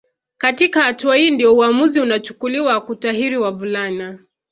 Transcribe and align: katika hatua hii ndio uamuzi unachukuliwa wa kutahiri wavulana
katika 0.37 0.83
hatua 0.83 1.15
hii 1.15 1.31
ndio 1.31 1.55
uamuzi 1.55 2.01
unachukuliwa 2.01 2.73
wa 2.73 2.81
kutahiri 2.81 3.37
wavulana 3.37 4.19